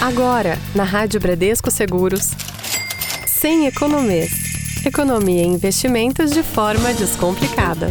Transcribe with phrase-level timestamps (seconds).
[0.00, 2.30] Agora, na Rádio Bradesco Seguros,
[3.26, 4.30] sem economês.
[4.86, 7.88] Economia e investimentos de forma descomplicada.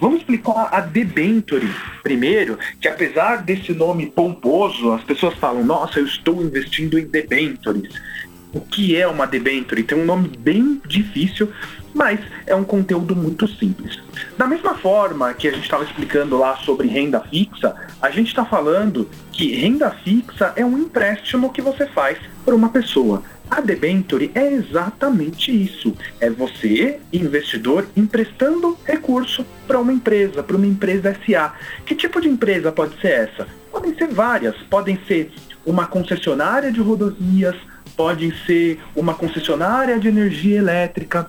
[0.00, 1.68] Vamos explicar a debenture
[2.04, 7.92] primeiro, que apesar desse nome pomposo, as pessoas falam, nossa, eu estou investindo em debentures.
[8.56, 9.82] O que é uma debenture?
[9.82, 11.52] Tem um nome bem difícil,
[11.92, 14.00] mas é um conteúdo muito simples.
[14.38, 18.46] Da mesma forma que a gente estava explicando lá sobre renda fixa, a gente está
[18.46, 22.16] falando que renda fixa é um empréstimo que você faz
[22.46, 23.22] para uma pessoa.
[23.50, 25.94] A debenture é exatamente isso.
[26.18, 31.52] É você, investidor, emprestando recurso para uma empresa, para uma empresa SA.
[31.84, 33.46] Que tipo de empresa pode ser essa?
[33.70, 34.56] Podem ser várias.
[34.70, 35.30] Podem ser
[35.66, 37.54] uma concessionária de rodovias,
[37.96, 41.28] podem ser uma concessionária de energia elétrica,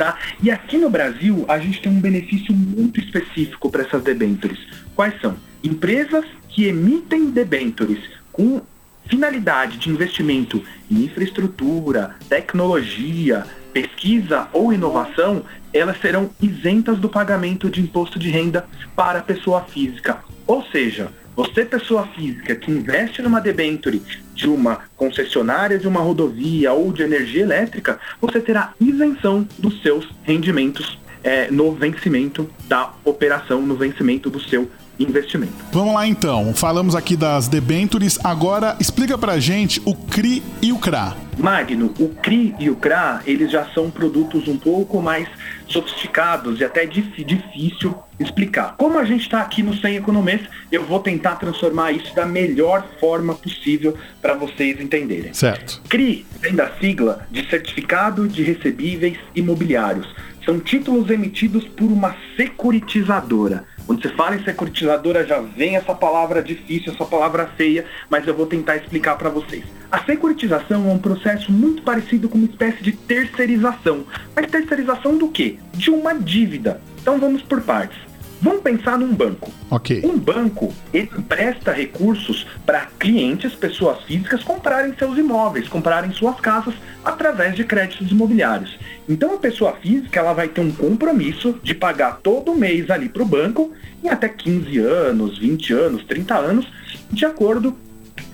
[0.00, 0.16] Tá?
[0.42, 4.58] E aqui no Brasil, a gente tem um benefício muito específico para essas debentures.
[4.96, 5.36] Quais são?
[5.62, 8.00] Empresas que emitem debentures
[8.32, 8.62] com
[9.06, 17.82] finalidade de investimento em infraestrutura, tecnologia, pesquisa ou inovação, elas serão isentas do pagamento de
[17.82, 18.66] imposto de renda
[18.96, 20.24] para a pessoa física.
[20.46, 24.02] Ou seja, você, pessoa física, que investe numa debenture
[24.34, 30.08] de uma concessionária de uma rodovia ou de energia elétrica, você terá isenção dos seus
[30.22, 35.52] rendimentos é, no vencimento da operação, no vencimento do seu investimento.
[35.72, 40.78] Vamos lá então, falamos aqui das debentures, agora explica pra gente o CRI e o
[40.78, 41.16] CRA.
[41.38, 45.26] Magno, o CRI e o CRA, eles já são produtos um pouco mais
[45.66, 48.74] sofisticados e até dif difícil explicar.
[48.76, 52.86] Como a gente está aqui no Sem Economês, eu vou tentar transformar isso da melhor
[53.00, 55.32] forma possível para vocês entenderem.
[55.32, 55.80] Certo.
[55.88, 60.06] CRI vem da sigla de Certificado de Recebíveis Imobiliários.
[60.44, 63.64] São títulos emitidos por uma securitizadora.
[63.86, 68.34] Quando você fala em securitizadora, já vem essa palavra difícil, essa palavra feia, mas eu
[68.34, 69.64] vou tentar explicar para vocês.
[69.90, 74.04] A securitização é um processo muito parecido com uma espécie de terceirização.
[74.36, 75.58] Mas terceirização do quê?
[75.72, 76.80] De uma dívida.
[77.00, 78.09] Então vamos por partes.
[78.42, 79.52] Vamos pensar num banco.
[79.70, 80.02] Ok.
[80.04, 86.74] Um banco ele empresta recursos para clientes, pessoas físicas, comprarem seus imóveis, comprarem suas casas
[87.04, 88.78] através de créditos imobiliários.
[89.08, 93.22] Então a pessoa física ela vai ter um compromisso de pagar todo mês ali para
[93.22, 93.72] o banco
[94.02, 96.66] em até 15 anos, 20 anos, 30 anos,
[97.10, 97.76] de acordo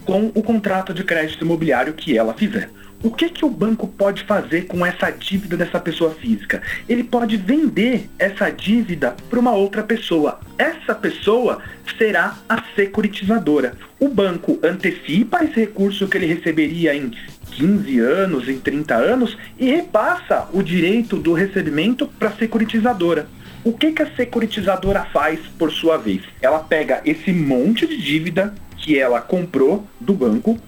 [0.04, 2.70] com o contrato de crédito imobiliário que ela fizer.
[3.02, 6.62] O que, que o banco pode fazer com essa dívida dessa pessoa física?
[6.88, 10.40] Ele pode vender essa dívida para uma outra pessoa.
[10.56, 11.60] Essa pessoa
[11.98, 13.74] será a securitizadora.
[14.00, 17.12] O banco antecipa esse recurso que ele receberia em
[17.52, 23.28] 15 anos, em 30 anos e repassa o direito do recebimento para a securitizadora.
[23.62, 26.22] O que, que a securitizadora faz por sua vez?
[26.40, 30.58] Ela pega esse monte de dívida que ela comprou do banco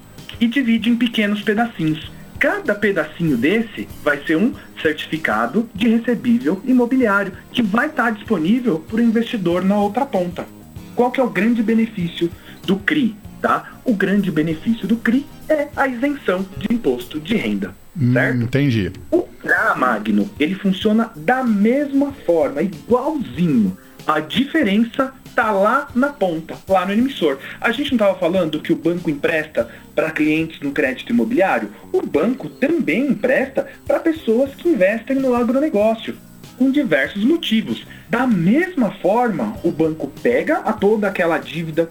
[0.40, 2.17] e divide em pequenos pedacinhos.
[2.38, 8.98] Cada pedacinho desse vai ser um certificado de recebível imobiliário que vai estar disponível para
[8.98, 10.46] o investidor na outra ponta.
[10.94, 12.30] Qual que é o grande benefício
[12.64, 13.16] do CRI?
[13.42, 13.72] Tá?
[13.84, 17.74] O grande benefício do CRI é a isenção de imposto de renda.
[18.00, 18.42] Hum, certo?
[18.42, 18.92] entendi.
[19.10, 23.76] O CRA, Magno, ele funciona da mesma forma, igualzinho.
[24.06, 27.38] A diferença tá lá na ponta, lá no emissor.
[27.60, 31.70] A gente não estava falando que o banco empresta para clientes no crédito imobiliário?
[31.92, 36.16] O banco também empresta para pessoas que investem no agronegócio,
[36.58, 37.86] com diversos motivos.
[38.10, 41.88] Da mesma forma, o banco pega a toda aquela dívida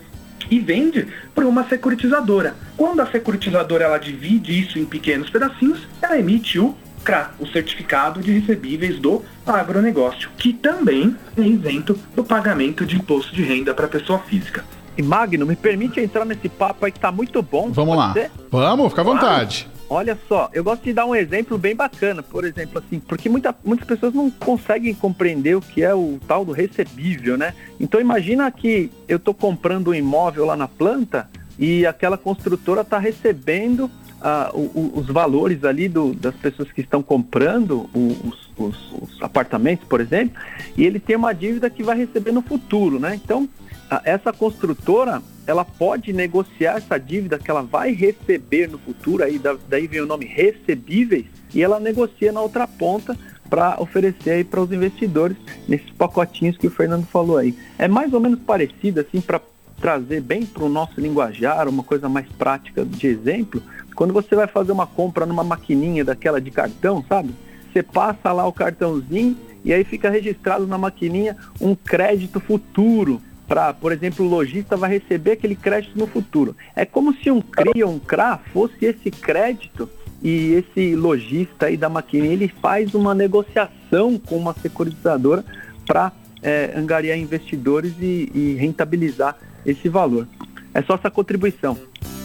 [0.51, 2.53] e vende para uma securitizadora.
[2.75, 6.75] Quando a securitizadora ela divide isso em pequenos pedacinhos, ela emite o
[7.07, 13.33] CRA, o Certificado de Recebíveis do Agronegócio, que também é isento do pagamento de imposto
[13.33, 14.65] de renda para pessoa física.
[14.97, 17.71] E Magno, me permite entrar nesse papo aí que tá muito bom.
[17.71, 18.11] Vamos lá.
[18.11, 18.29] Ser?
[18.51, 19.69] Vamos, fica à vontade.
[19.89, 23.55] Olha só, eu gosto de dar um exemplo bem bacana, por exemplo, assim, porque muita,
[23.63, 27.53] muitas pessoas não conseguem compreender o que é o tal do recebível, né?
[27.79, 32.99] Então imagina que eu estou comprando um imóvel lá na planta e aquela construtora está
[32.99, 33.89] recebendo
[34.21, 39.87] ah, o, os valores ali do, das pessoas que estão comprando os, os, os, apartamentos,
[39.87, 40.39] por exemplo,
[40.75, 43.15] e ele tem uma dívida que vai receber no futuro, né?
[43.15, 43.47] Então,
[43.89, 49.39] ah, essa construtora, ela pode negociar essa dívida que ela vai receber no futuro, aí
[49.69, 53.17] daí vem o nome recebíveis, e ela negocia na outra ponta
[53.49, 55.37] para oferecer aí para os investidores
[55.67, 57.57] nesses pacotinhos que o Fernando falou aí.
[57.77, 59.39] É mais ou menos parecido assim para
[59.79, 63.61] trazer bem para o nosso linguajar, uma coisa mais prática de exemplo,
[63.95, 67.33] quando você vai fazer uma compra numa maquininha daquela de cartão, sabe?
[67.71, 73.21] Você passa lá o cartãozinho e aí fica registrado na maquininha um crédito futuro.
[73.47, 76.55] Para, por exemplo, o lojista vai receber aquele crédito no futuro.
[76.75, 79.89] É como se um CRI ou um CRA fosse esse crédito
[80.21, 85.45] e esse lojista aí da maquininha ele faz uma negociação com uma securitizadora
[85.85, 90.27] para é, angariar investidores e, e rentabilizar esse valor.
[90.73, 91.77] É só essa contribuição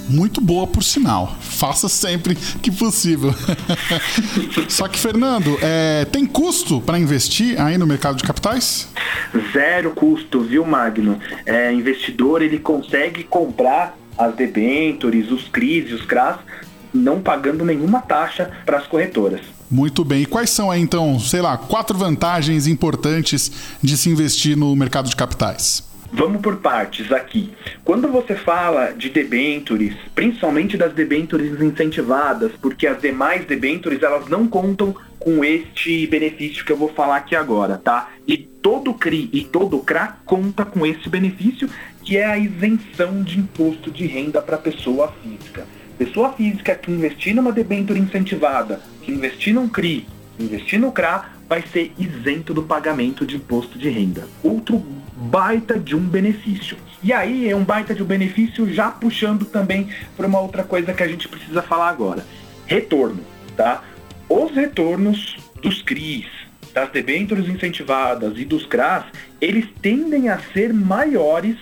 [0.09, 1.35] muito boa por sinal.
[1.41, 3.35] Faça sempre que possível.
[4.69, 8.89] Só que, Fernando, é, tem custo para investir aí no mercado de capitais?
[9.53, 11.19] Zero custo, viu, Magno?
[11.47, 16.39] É, investidor ele consegue comprar as debentures, os CRIs e os CRAS
[16.93, 19.41] não pagando nenhuma taxa para as corretoras.
[19.71, 20.23] Muito bem.
[20.23, 23.51] E quais são aí, então, sei lá, quatro vantagens importantes
[23.83, 25.83] de se investir no mercado de capitais?
[26.15, 27.55] Vamos por partes aqui.
[27.83, 34.47] Quando você fala de debentures, principalmente das debentures incentivadas, porque as demais debentures elas não
[34.47, 38.11] contam com este benefício que eu vou falar aqui agora, tá?
[38.29, 41.67] E todo CRI e todo CRA conta com esse benefício,
[42.05, 45.67] que é a isenção de imposto de renda para pessoa física.
[45.97, 50.07] Pessoa física que investir numa debenture incentivada, que investir num CRI,
[50.39, 54.27] investir no CRA, vai ser isento do pagamento de imposto de renda.
[54.43, 56.79] Outro baita de um benefício.
[57.03, 60.95] E aí é um baita de um benefício já puxando também para uma outra coisa
[60.95, 62.25] que a gente precisa falar agora.
[62.67, 63.21] Retorno,
[63.55, 63.85] tá?
[64.31, 66.25] Os retornos dos CRIs,
[66.73, 69.05] das debêntures incentivadas e dos CRAs,
[69.39, 71.59] eles tendem a ser maiores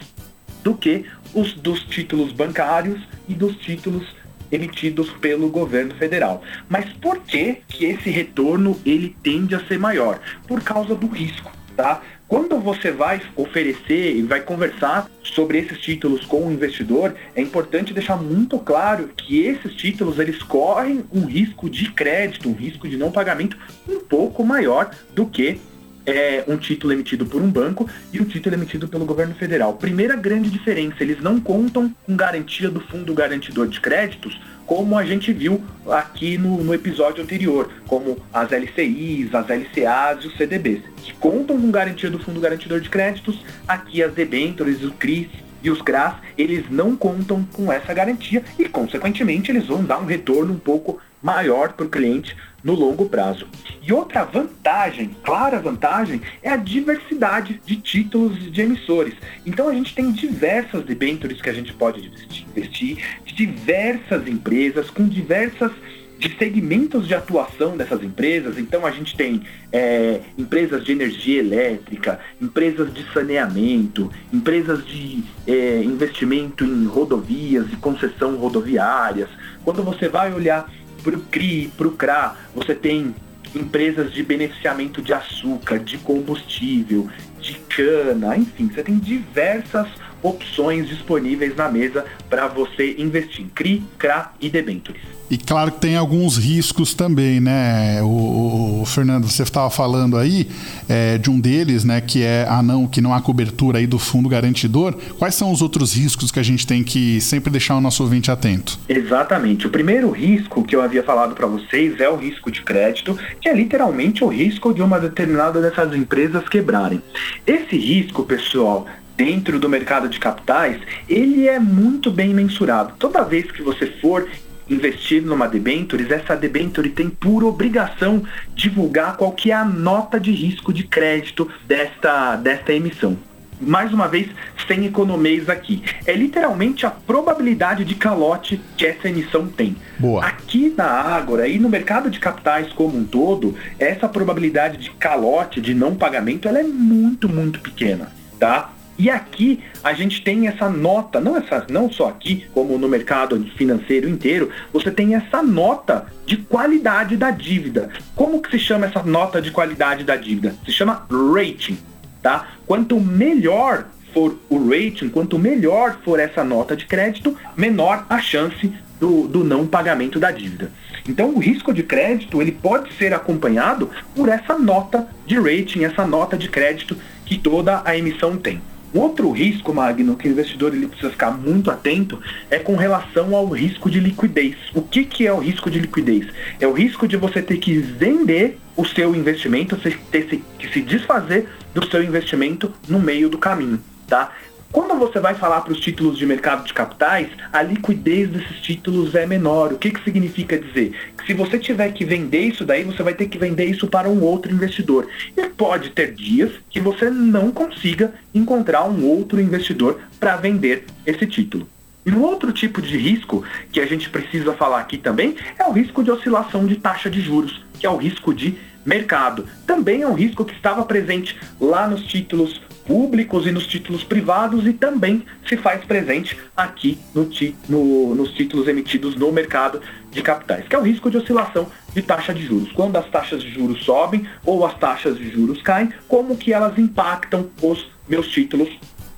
[0.63, 1.05] do que
[1.35, 4.07] os dos títulos bancários e dos títulos
[4.51, 6.43] emitidos pelo governo federal.
[6.69, 10.21] Mas por que que esse retorno ele tende a ser maior?
[10.47, 12.03] Por causa do risco, tá?
[12.31, 17.93] Quando você vai oferecer e vai conversar sobre esses títulos com o investidor, é importante
[17.93, 22.97] deixar muito claro que esses títulos eles correm um risco de crédito, um risco de
[22.97, 25.61] não pagamento um pouco maior do que
[26.07, 29.75] é, um título emitido por um banco e um título emitido pelo governo federal.
[29.75, 35.05] Primeira grande diferença, eles não contam com garantia do fundo garantidor de créditos, como a
[35.05, 40.83] gente viu aqui no, no episódio anterior, como as LCIs, as LCAs e os CDBs,
[41.03, 45.29] que contam com garantia do fundo garantidor de créditos, aqui as debêntures, o CRIs
[45.63, 50.07] e os CRAs, eles não contam com essa garantia e, consequentemente, eles vão dar um
[50.07, 53.47] retorno um pouco maior para o cliente no longo prazo.
[53.83, 59.15] E outra vantagem, clara vantagem, é a diversidade de títulos de emissores.
[59.45, 62.11] Então a gente tem diversas debêntures que a gente pode
[62.55, 65.73] investir, de diversas empresas, com diversas
[66.21, 68.59] de segmentos de atuação dessas empresas.
[68.59, 75.83] Então a gente tem é, empresas de energia elétrica, empresas de saneamento, empresas de é,
[75.83, 79.31] investimento em rodovias e concessão rodoviárias.
[79.65, 80.71] Quando você vai olhar
[81.03, 83.15] para o CRI, para o CRA, você tem
[83.55, 87.09] empresas de beneficiamento de açúcar, de combustível,
[87.41, 89.89] de cana, enfim, você tem diversas
[90.23, 95.21] opções disponíveis na mesa para você investir em CRI, CRA e debentures.
[95.31, 98.03] E claro que tem alguns riscos também, né?
[98.03, 100.49] O, o Fernando, você estava falando aí
[100.89, 102.01] é, de um deles, né?
[102.01, 104.93] Que é a ah, não, que não há cobertura aí do fundo garantidor.
[105.19, 108.29] Quais são os outros riscos que a gente tem que sempre deixar o nosso ouvinte
[108.29, 108.77] atento?
[108.89, 109.69] Exatamente.
[109.69, 113.49] O primeiro risco que eu havia falado para vocês é o risco de crédito, que
[113.49, 117.01] é literalmente o risco de uma determinada dessas empresas quebrarem.
[117.47, 118.85] Esse risco, pessoal,
[119.21, 122.95] dentro do mercado de capitais, ele é muito bem mensurado.
[122.99, 124.27] Toda vez que você for
[124.67, 128.23] investir numa debentures, essa debenture tem por obrigação
[128.55, 133.19] divulgar qual que é a nota de risco de crédito desta, desta emissão.
[133.61, 134.27] Mais uma vez,
[134.67, 135.83] sem economês aqui.
[136.07, 139.77] É literalmente a probabilidade de calote que essa emissão tem.
[139.99, 140.25] Boa.
[140.25, 145.61] Aqui na Ágora e no mercado de capitais como um todo, essa probabilidade de calote,
[145.61, 148.71] de não pagamento, ela é muito, muito pequena, tá?
[149.01, 153.43] E aqui a gente tem essa nota, não, essa, não só aqui, como no mercado
[153.57, 157.89] financeiro inteiro, você tem essa nota de qualidade da dívida.
[158.15, 160.55] Como que se chama essa nota de qualidade da dívida?
[160.67, 161.79] Se chama rating,
[162.23, 162.49] tá?
[162.67, 168.71] Quanto melhor for o rating, quanto melhor for essa nota de crédito, menor a chance
[169.01, 170.71] do, do não pagamento da dívida.
[171.09, 176.07] Então o risco de crédito ele pode ser acompanhado por essa nota de rating, essa
[176.07, 178.61] nota de crédito que toda a emissão tem.
[178.93, 182.21] Outro risco, Magno, que o investidor ele precisa ficar muito atento
[182.51, 184.57] é com relação ao risco de liquidez.
[184.75, 186.27] O que, que é o risco de liquidez?
[186.59, 190.81] É o risco de você ter que vender o seu investimento, você ter que se
[190.81, 194.33] desfazer do seu investimento no meio do caminho, tá?
[194.73, 199.17] Quando você vai falar para os títulos de mercado de capitais, a liquidez desses títulos
[199.17, 199.73] é menor.
[199.73, 200.95] O que, que significa dizer?
[201.19, 204.09] Que se você tiver que vender isso daí, você vai ter que vender isso para
[204.09, 205.09] um outro investidor.
[205.37, 211.27] E pode ter dias que você não consiga encontrar um outro investidor para vender esse
[211.27, 211.67] título.
[212.07, 215.73] E um outro tipo de risco que a gente precisa falar aqui também é o
[215.73, 218.55] risco de oscilação de taxa de juros, que é o risco de
[218.87, 219.47] mercado.
[219.67, 222.61] Também é um risco que estava presente lá nos títulos
[222.91, 227.31] públicos e nos títulos privados e também se faz presente aqui no,
[227.69, 229.81] no, nos títulos emitidos no mercado
[230.11, 232.73] de capitais, que é o risco de oscilação de taxa de juros.
[232.73, 236.77] Quando as taxas de juros sobem ou as taxas de juros caem, como que elas
[236.79, 238.69] impactam os meus títulos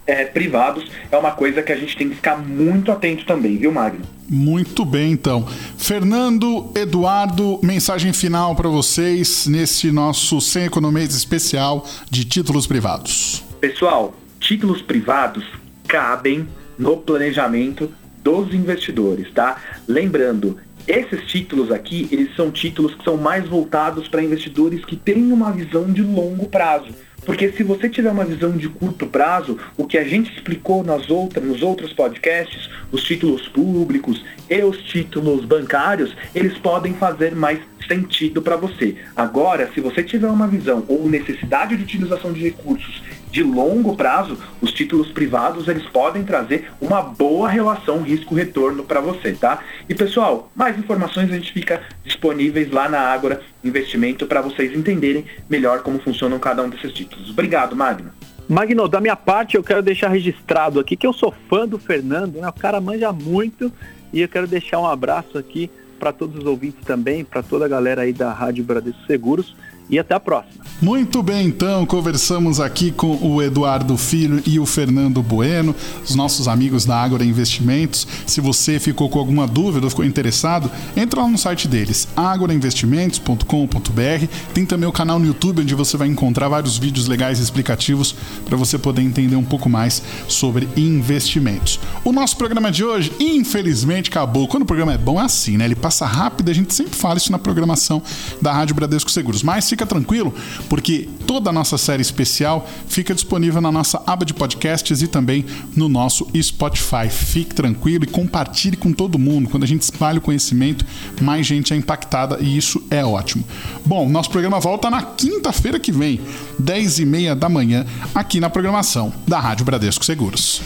[0.07, 3.73] é, privados é uma coisa que a gente tem que ficar muito atento também, viu,
[3.73, 4.05] Magno?
[4.29, 5.49] Muito bem, então.
[5.79, 13.51] Fernando, Eduardo, mensagem final para vocês nesse nosso Sem Economias especial de títulos privados.
[13.62, 15.45] Pessoal, títulos privados
[15.87, 17.88] cabem no planejamento
[18.21, 19.57] dos investidores, tá?
[19.87, 25.31] Lembrando, esses títulos aqui, eles são títulos que são mais voltados para investidores que têm
[25.31, 26.88] uma visão de longo prazo.
[27.25, 31.09] Porque se você tiver uma visão de curto prazo, o que a gente explicou nas
[31.09, 37.61] outras, nos outros podcasts, os títulos públicos e os títulos bancários, eles podem fazer mais
[37.87, 38.97] sentido para você.
[39.14, 43.02] Agora, se você tiver uma visão ou necessidade de utilização de recursos
[43.33, 49.33] de longo prazo, os títulos privados eles podem trazer uma boa relação risco-retorno para você,
[49.33, 49.61] tá?
[49.89, 55.25] E pessoal, mais informações a gente fica disponíveis lá na Ágora Investimento para vocês entenderem
[55.49, 57.31] melhor como funcionam cada um desses títulos.
[57.31, 58.11] Obrigado, Magno.
[58.47, 62.39] Magno, da minha parte, eu quero deixar registrado aqui que eu sou fã do Fernando,
[62.39, 62.49] né?
[62.49, 63.73] O cara manja muito
[64.12, 67.69] e eu quero deixar um abraço aqui para todos os ouvintes também, para toda a
[67.69, 69.57] galera aí da Rádio Bradesco Seguros
[69.89, 70.62] e até a próxima.
[70.83, 75.73] Muito bem, então, conversamos aqui com o Eduardo Filho e o Fernando Bueno,
[76.05, 78.05] os nossos amigos da Ágora Investimentos.
[78.27, 84.27] Se você ficou com alguma dúvida ou ficou interessado, entra lá no site deles, agorainvestimentos.com.br.
[84.53, 88.12] Tem também o canal no YouTube onde você vai encontrar vários vídeos legais e explicativos
[88.45, 91.79] para você poder entender um pouco mais sobre investimentos.
[92.05, 94.49] O nosso programa de hoje, infelizmente, acabou.
[94.49, 95.65] Quando o programa é bom, é assim, né?
[95.65, 98.03] Ele passa rápido, a gente sempre fala isso na programação
[98.41, 99.45] da Rádio Bradesco Seguros.
[99.45, 100.35] Mas fica tranquilo,
[100.69, 105.47] porque toda a nossa série especial fica disponível na nossa aba de podcasts e também
[105.75, 107.09] no nosso Spotify.
[107.09, 109.49] Fique tranquilo e compartilhe com todo mundo.
[109.49, 110.85] Quando a gente espalha o conhecimento,
[111.23, 113.45] mais gente é impactada e isso é ótimo.
[113.85, 116.21] Bom, nosso programa volta na quinta-feira que vem,
[116.59, 120.61] 10 e meia da manhã, aqui na programação da Rádio Bradesco Seguros.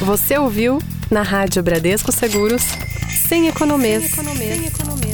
[0.00, 0.80] Você ouviu
[1.10, 2.62] na Rádio Bradesco Seguros,
[3.26, 4.04] sem economês.
[4.04, 4.56] Sem economês.
[4.56, 5.13] Sem economês.